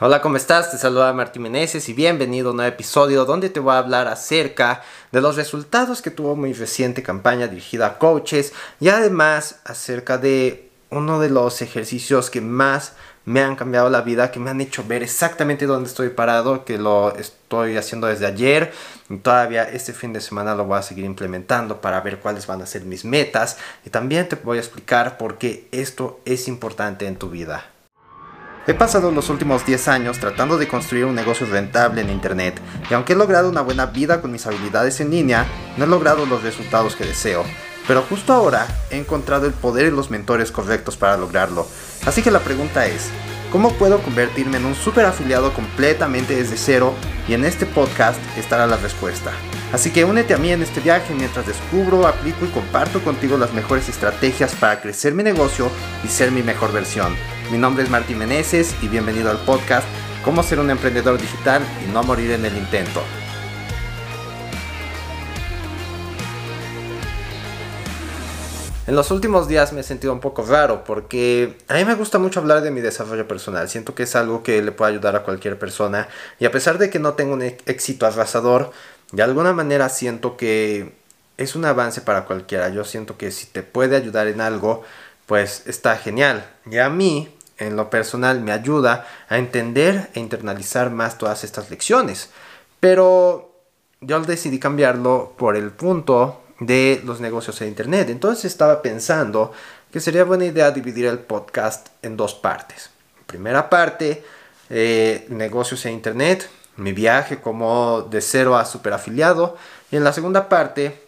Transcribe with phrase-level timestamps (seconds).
[0.00, 0.72] Hola, ¿cómo estás?
[0.72, 4.08] Te saluda Martín Meneses y bienvenido a un nuevo episodio donde te voy a hablar
[4.08, 4.82] acerca
[5.12, 10.68] de los resultados que tuvo mi reciente campaña dirigida a coaches y además acerca de
[10.90, 12.94] uno de los ejercicios que más
[13.24, 16.76] me han cambiado la vida, que me han hecho ver exactamente dónde estoy parado, que
[16.76, 18.72] lo estoy haciendo desde ayer
[19.08, 22.60] y todavía este fin de semana lo voy a seguir implementando para ver cuáles van
[22.62, 27.06] a ser mis metas y también te voy a explicar por qué esto es importante
[27.06, 27.73] en tu vida.
[28.66, 32.58] He pasado los últimos 10 años tratando de construir un negocio rentable en Internet
[32.90, 36.24] y aunque he logrado una buena vida con mis habilidades en línea, no he logrado
[36.24, 37.44] los resultados que deseo.
[37.86, 41.66] Pero justo ahora he encontrado el poder y los mentores correctos para lograrlo.
[42.06, 43.10] Así que la pregunta es,
[43.52, 46.94] ¿cómo puedo convertirme en un super afiliado completamente desde cero?
[47.28, 49.32] Y en este podcast estará la respuesta.
[49.74, 53.52] Así que únete a mí en este viaje mientras descubro, aplico y comparto contigo las
[53.54, 55.68] mejores estrategias para crecer mi negocio
[56.04, 57.16] y ser mi mejor versión.
[57.50, 59.84] Mi nombre es Martín Meneses y bienvenido al podcast
[60.24, 63.02] Cómo ser un emprendedor digital y no morir en el intento.
[68.86, 72.18] En los últimos días me he sentido un poco raro porque a mí me gusta
[72.18, 73.68] mucho hablar de mi desarrollo personal.
[73.70, 76.06] Siento que es algo que le puede ayudar a cualquier persona.
[76.38, 78.72] Y a pesar de que no tengo un éxito arrasador,
[79.14, 80.92] de alguna manera siento que
[81.36, 82.68] es un avance para cualquiera.
[82.70, 84.82] Yo siento que si te puede ayudar en algo,
[85.26, 86.44] pues está genial.
[86.68, 91.70] Y a mí, en lo personal, me ayuda a entender e internalizar más todas estas
[91.70, 92.30] lecciones.
[92.80, 93.52] Pero
[94.00, 98.10] yo decidí cambiarlo por el punto de los negocios en Internet.
[98.10, 99.52] Entonces estaba pensando
[99.92, 102.90] que sería buena idea dividir el podcast en dos partes.
[103.26, 104.24] Primera parte,
[104.70, 109.56] eh, negocios en Internet, mi viaje como de cero a super afiliado.
[109.90, 111.02] Y en la segunda parte,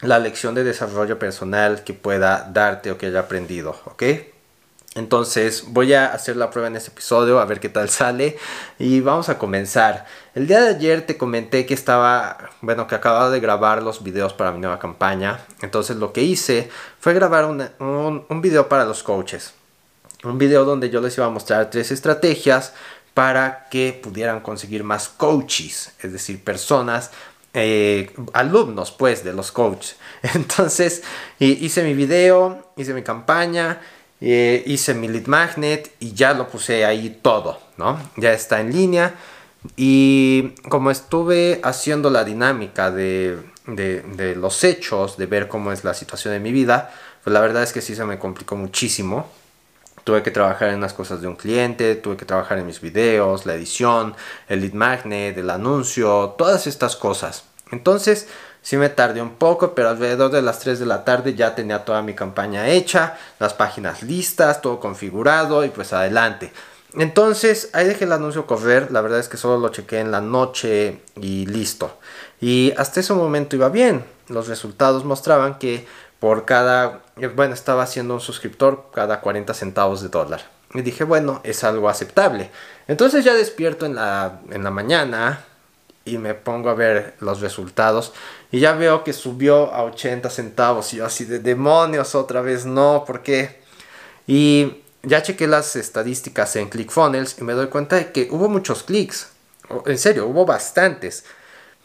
[0.00, 4.02] la lección de desarrollo personal que pueda darte o que haya aprendido, ¿ok?
[4.94, 8.36] Entonces voy a hacer la prueba en este episodio a ver qué tal sale
[8.78, 10.04] y vamos a comenzar.
[10.34, 14.34] El día de ayer te comenté que estaba, bueno, que acababa de grabar los videos
[14.34, 15.40] para mi nueva campaña.
[15.62, 16.68] Entonces lo que hice
[17.00, 19.54] fue grabar un, un video para los coaches.
[20.24, 22.74] Un video donde yo les iba a mostrar tres estrategias
[23.14, 27.10] para que pudieran conseguir más coaches, es decir, personas
[27.54, 29.96] eh, alumnos pues de los coaches
[30.34, 31.02] entonces
[31.38, 33.78] hice mi video hice mi campaña
[34.24, 38.00] eh, hice mi lead magnet y ya lo puse ahí todo, ¿no?
[38.16, 39.16] Ya está en línea.
[39.76, 45.92] Y como estuve haciendo la dinámica de, de, los hechos, de ver cómo es la
[45.92, 49.28] situación de mi vida, pues la verdad es que sí se me complicó muchísimo.
[50.04, 53.46] Tuve que trabajar en las cosas de un cliente, tuve que trabajar en mis videos,
[53.46, 54.14] la edición,
[54.48, 57.44] el lead magnet, el anuncio, todas estas cosas.
[57.70, 58.28] Entonces,
[58.62, 61.84] Sí me tardé un poco, pero alrededor de las 3 de la tarde ya tenía
[61.84, 66.52] toda mi campaña hecha, las páginas listas, todo configurado y pues adelante.
[66.94, 70.20] Entonces ahí dejé el anuncio correr, la verdad es que solo lo chequé en la
[70.20, 71.98] noche y listo.
[72.40, 75.84] Y hasta ese momento iba bien, los resultados mostraban que
[76.22, 77.02] por cada,
[77.34, 80.44] bueno, estaba haciendo un suscriptor cada 40 centavos de dólar.
[80.72, 82.48] Y dije, bueno, es algo aceptable.
[82.86, 85.44] Entonces ya despierto en la, en la mañana,
[86.04, 88.12] y me pongo a ver los resultados
[88.52, 92.66] y ya veo que subió a 80 centavos y yo así de demonios otra vez
[92.66, 93.60] no, ¿por qué?
[94.28, 98.84] Y ya chequé las estadísticas en ClickFunnels y me doy cuenta de que hubo muchos
[98.84, 99.30] clics,
[99.86, 101.24] en serio, hubo bastantes.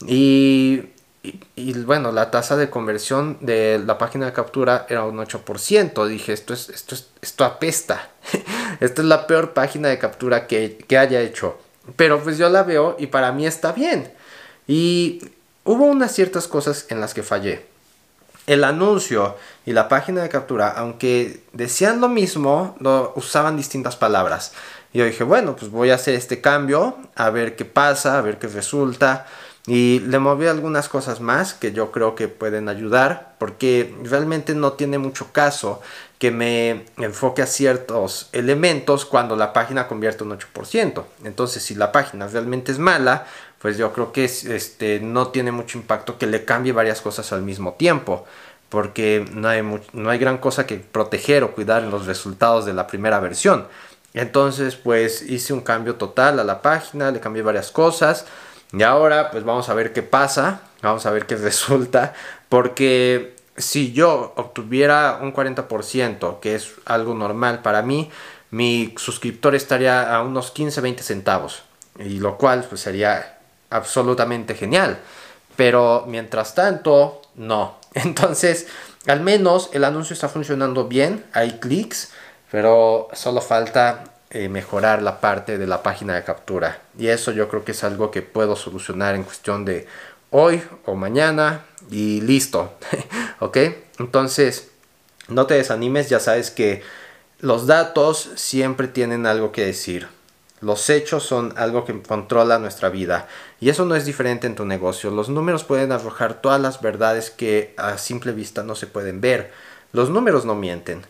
[0.05, 0.89] Y,
[1.23, 6.07] y, bueno, la tasa de conversión de la página de captura era un 8%.
[6.07, 8.09] Dije, esto, es, esto, es, esto apesta.
[8.79, 11.57] Esta es la peor página de captura que, que haya hecho.
[11.95, 14.13] Pero pues yo la veo y para mí está bien.
[14.67, 15.21] Y
[15.63, 17.65] hubo unas ciertas cosas en las que fallé.
[18.45, 19.35] El anuncio
[19.65, 24.53] y la página de captura, aunque decían lo mismo, lo usaban distintas palabras.
[24.93, 28.21] Y yo dije, bueno, pues voy a hacer este cambio, a ver qué pasa, a
[28.21, 29.25] ver qué resulta.
[29.67, 34.73] Y le moví algunas cosas más que yo creo que pueden ayudar, porque realmente no
[34.73, 35.81] tiene mucho caso
[36.19, 41.03] que me enfoque a ciertos elementos cuando la página convierte un 8%.
[41.25, 43.27] Entonces, si la página realmente es mala,
[43.61, 47.41] pues yo creo que este, no tiene mucho impacto que le cambie varias cosas al
[47.41, 48.25] mismo tiempo,
[48.69, 49.61] porque no hay,
[49.91, 53.67] no hay gran cosa que proteger o cuidar en los resultados de la primera versión.
[54.13, 58.25] Entonces, pues hice un cambio total a la página, le cambié varias cosas.
[58.73, 62.13] Y ahora, pues vamos a ver qué pasa, vamos a ver qué resulta,
[62.49, 68.11] porque si yo obtuviera un 40%, que es algo normal para mí,
[68.51, 71.63] mi suscriptor estaría a unos 15-20 centavos.
[71.99, 74.99] Y lo cual pues sería absolutamente genial.
[75.55, 77.77] Pero mientras tanto, no.
[77.93, 78.67] Entonces,
[79.07, 81.25] al menos el anuncio está funcionando bien.
[81.33, 82.11] Hay clics,
[82.51, 86.81] pero solo falta eh, mejorar la parte de la página de captura.
[86.97, 89.87] Y eso yo creo que es algo que puedo solucionar en cuestión de
[90.31, 92.73] hoy o mañana y listo.
[93.39, 93.57] ¿Ok?
[93.99, 94.69] Entonces,
[95.27, 96.83] no te desanimes, ya sabes que
[97.39, 100.07] los datos siempre tienen algo que decir.
[100.59, 103.27] Los hechos son algo que controla nuestra vida
[103.59, 105.11] y eso no es diferente en tu negocio.
[105.11, 109.51] Los números pueden arrojar todas las verdades que a simple vista no se pueden ver.
[109.91, 111.05] Los números no mienten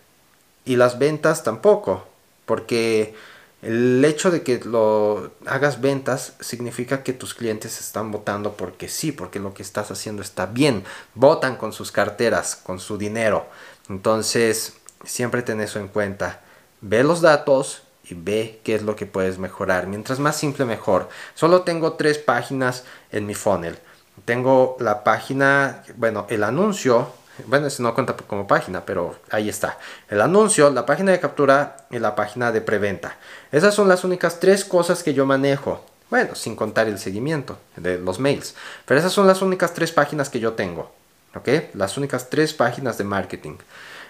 [0.65, 2.05] y las ventas tampoco,
[2.47, 3.13] porque
[3.61, 9.11] el hecho de que lo hagas ventas significa que tus clientes están votando porque sí,
[9.11, 10.83] porque lo que estás haciendo está bien.
[11.13, 13.45] Votan con sus carteras, con su dinero.
[13.89, 16.41] Entonces, siempre ten eso en cuenta.
[16.81, 19.87] Ve los datos y ve qué es lo que puedes mejorar.
[19.87, 21.09] Mientras más simple, mejor.
[21.35, 23.77] Solo tengo tres páginas en mi funnel.
[24.25, 27.11] Tengo la página, bueno, el anuncio.
[27.45, 29.77] Bueno, ese no cuenta como página, pero ahí está.
[30.09, 33.17] El anuncio, la página de captura y la página de preventa.
[33.51, 35.83] Esas son las únicas tres cosas que yo manejo.
[36.09, 38.55] Bueno, sin contar el seguimiento de los mails.
[38.85, 40.91] Pero esas son las únicas tres páginas que yo tengo.
[41.35, 41.49] ¿Ok?
[41.73, 43.57] Las únicas tres páginas de marketing.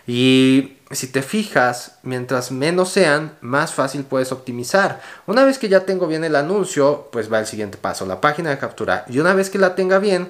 [0.07, 5.01] Y si te fijas, mientras menos sean, más fácil puedes optimizar.
[5.25, 8.49] Una vez que ya tengo bien el anuncio, pues va el siguiente paso, la página
[8.51, 9.03] de captura.
[9.09, 10.29] Y una vez que la tenga bien,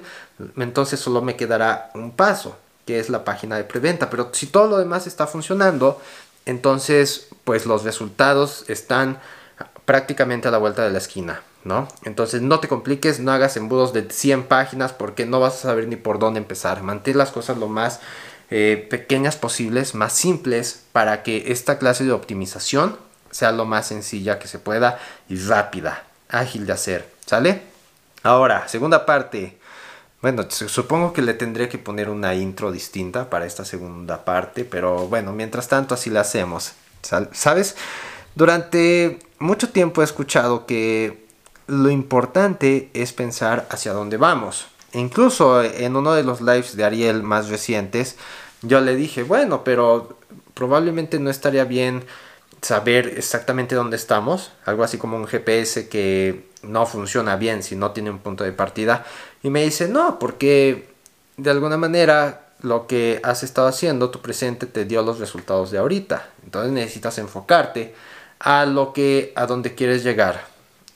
[0.56, 4.08] entonces solo me quedará un paso, que es la página de preventa.
[4.08, 6.00] Pero si todo lo demás está funcionando,
[6.46, 9.20] entonces pues los resultados están
[9.84, 11.42] prácticamente a la vuelta de la esquina.
[11.64, 11.86] ¿no?
[12.04, 15.86] Entonces no te compliques, no hagas embudos de 100 páginas porque no vas a saber
[15.86, 16.82] ni por dónde empezar.
[16.82, 18.00] Mantén las cosas lo más
[18.48, 22.96] eh, pequeñas posibles, más simples, para que esta clase de optimización
[23.30, 24.98] sea lo más sencilla que se pueda
[25.28, 27.06] y rápida, ágil de hacer.
[27.26, 27.64] ¿Sale?
[28.22, 29.57] Ahora, segunda parte.
[30.20, 35.06] Bueno, supongo que le tendré que poner una intro distinta para esta segunda parte, pero
[35.06, 36.72] bueno, mientras tanto así la hacemos.
[37.32, 37.76] ¿Sabes?
[38.34, 41.24] Durante mucho tiempo he escuchado que
[41.68, 44.66] lo importante es pensar hacia dónde vamos.
[44.92, 48.16] Incluso en uno de los lives de Ariel más recientes,
[48.62, 50.18] yo le dije, bueno, pero
[50.54, 52.04] probablemente no estaría bien
[52.62, 57.92] saber exactamente dónde estamos, algo así como un GPS que no funciona bien si no
[57.92, 59.04] tiene un punto de partida.
[59.42, 60.88] Y me dice, no, porque
[61.36, 65.78] de alguna manera lo que has estado haciendo, tu presente te dio los resultados de
[65.78, 66.30] ahorita.
[66.44, 67.94] Entonces necesitas enfocarte
[68.40, 70.44] a lo que, a donde quieres llegar.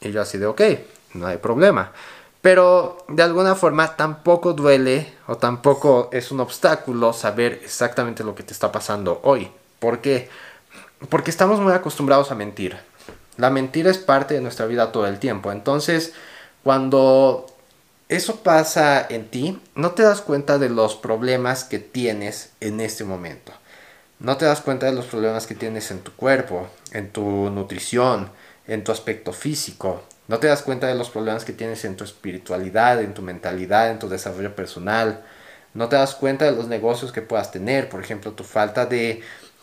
[0.00, 0.62] Y yo así de, ok,
[1.14, 1.92] no hay problema.
[2.40, 8.42] Pero de alguna forma tampoco duele o tampoco es un obstáculo saber exactamente lo que
[8.42, 9.48] te está pasando hoy.
[9.78, 10.28] ¿Por qué?
[10.28, 10.51] Porque
[11.26, 12.76] estamos muy acostumbrados a mentir.
[13.36, 15.52] La mentira es parte de nuestra vida todo el tiempo.
[15.52, 16.12] Entonces,
[16.62, 17.46] cuando
[18.08, 23.04] eso pasa en ti, no te das cuenta de los problemas que tienes en este
[23.04, 23.52] momento.
[24.18, 28.30] No te das cuenta de los problemas que tienes en tu cuerpo, en tu nutrición,
[28.66, 32.04] en tu aspecto físico, no te das cuenta de los problemas que tienes en tu
[32.04, 35.22] espiritualidad, en tu mentalidad, en tu desarrollo personal.
[35.74, 39.22] No te das cuenta de los negocios que puedas tener, por ejemplo, tu falta de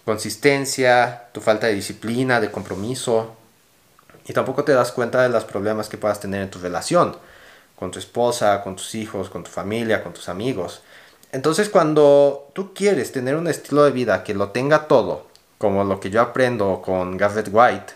[0.09, 3.35] consistencia, tu falta de disciplina, de compromiso.
[4.25, 7.15] Y tampoco te das cuenta de los problemas que puedas tener en tu relación,
[7.75, 10.81] con tu esposa, con tus hijos, con tu familia, con tus amigos.
[11.31, 15.27] Entonces cuando tú quieres tener un estilo de vida que lo tenga todo,
[15.59, 17.93] como lo que yo aprendo con Garrett White,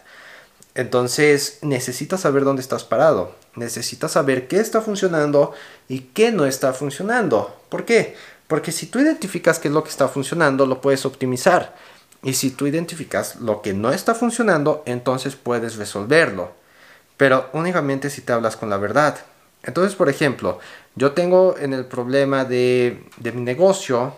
[0.75, 3.31] entonces necesitas saber dónde estás parado.
[3.55, 5.53] Necesitas saber qué está funcionando
[5.89, 7.55] y qué no está funcionando.
[7.69, 8.15] ¿Por qué?
[8.47, 11.73] Porque si tú identificas qué es lo que está funcionando, lo puedes optimizar.
[12.23, 16.53] Y si tú identificas lo que no está funcionando, entonces puedes resolverlo.
[17.17, 19.19] Pero únicamente si te hablas con la verdad.
[19.61, 20.59] Entonces, por ejemplo,
[20.95, 24.15] yo tengo en el problema de, de mi negocio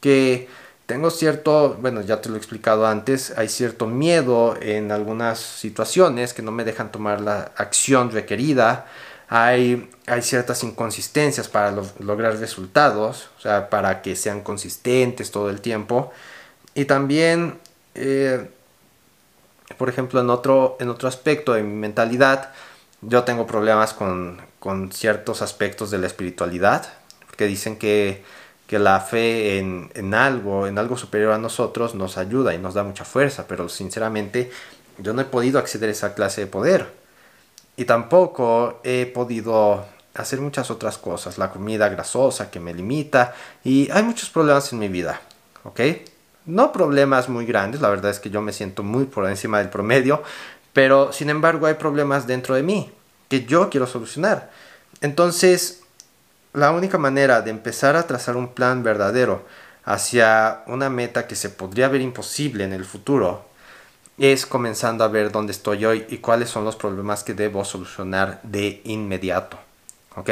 [0.00, 0.48] que
[0.86, 6.32] tengo cierto, bueno, ya te lo he explicado antes, hay cierto miedo en algunas situaciones
[6.32, 8.86] que no me dejan tomar la acción requerida.
[9.28, 15.60] Hay, hay ciertas inconsistencias para lograr resultados, o sea, para que sean consistentes todo el
[15.60, 16.12] tiempo.
[16.76, 17.58] Y también,
[17.96, 18.48] eh,
[19.76, 22.52] por ejemplo, en otro, en otro aspecto de mi mentalidad,
[23.00, 26.86] yo tengo problemas con, con ciertos aspectos de la espiritualidad,
[27.26, 28.22] porque dicen que
[28.66, 32.82] que la fe en, algo, en algo superior a nosotros, nos ayuda y nos da
[32.82, 34.50] mucha fuerza, pero sinceramente
[34.98, 36.92] yo no he podido acceder a esa clase de poder.
[37.76, 43.90] Y tampoco he podido hacer muchas otras cosas, la comida grasosa que me limita y
[43.90, 45.20] hay muchos problemas en mi vida,
[45.62, 45.80] ¿ok?
[46.46, 49.68] No problemas muy grandes, la verdad es que yo me siento muy por encima del
[49.68, 50.22] promedio,
[50.72, 52.92] pero sin embargo hay problemas dentro de mí
[53.28, 54.50] que yo quiero solucionar.
[55.00, 55.82] Entonces,
[56.52, 59.44] la única manera de empezar a trazar un plan verdadero
[59.84, 63.44] hacia una meta que se podría ver imposible en el futuro
[64.18, 68.40] es comenzando a ver dónde estoy hoy y cuáles son los problemas que debo solucionar
[68.42, 69.58] de inmediato.
[70.14, 70.30] ¿Ok?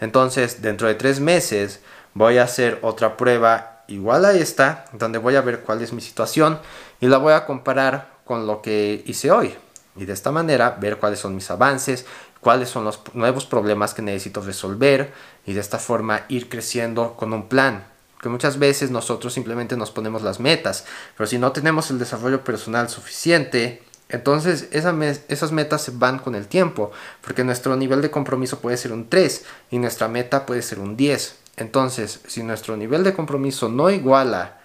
[0.00, 1.80] Entonces, dentro de tres meses
[2.14, 6.00] voy a hacer otra prueba igual a esta, donde voy a ver cuál es mi
[6.00, 6.58] situación
[7.00, 9.54] y la voy a comparar con lo que hice hoy.
[9.96, 12.06] Y de esta manera ver cuáles son mis avances,
[12.40, 15.12] cuáles son los nuevos problemas que necesito resolver
[15.44, 17.84] y de esta forma ir creciendo con un plan.
[18.22, 20.84] Que muchas veces nosotros simplemente nos ponemos las metas,
[21.16, 26.46] pero si no tenemos el desarrollo personal suficiente, entonces esas metas se van con el
[26.46, 26.90] tiempo,
[27.22, 30.96] porque nuestro nivel de compromiso puede ser un 3 y nuestra meta puede ser un
[30.96, 31.36] 10.
[31.60, 34.56] Entonces, si nuestro nivel de compromiso no iguala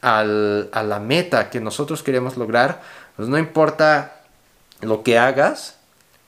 [0.00, 2.80] al, a la meta que nosotros queremos lograr,
[3.14, 4.22] pues no importa
[4.80, 5.76] lo que hagas,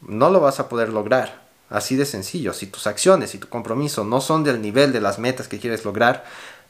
[0.03, 1.41] no lo vas a poder lograr.
[1.71, 2.53] Así de sencillo.
[2.53, 5.87] Si tus acciones y tu compromiso no son del nivel de las metas que quieres
[5.87, 6.25] lograr,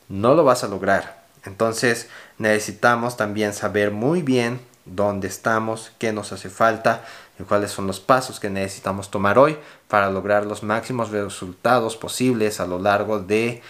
[0.09, 1.25] no lo vas a lograr.
[1.45, 2.09] Entonces
[2.39, 7.05] necesitamos también saber muy bien dónde estamos, qué nos hace falta
[7.43, 9.59] y cuáles son los pasos que necesitamos tomar hoy
[9.89, 13.63] para lograr los máximos resultados posibles a lo largo de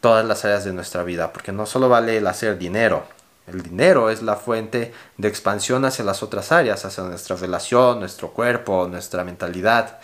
[0.00, 1.32] todas las áreas de nuestra vida.
[1.32, 3.04] Porque no solo vale el hacer dinero,
[3.46, 8.30] el dinero es la fuente de expansión hacia las otras áreas, hacia nuestra relación, nuestro
[8.30, 9.98] cuerpo, nuestra mentalidad,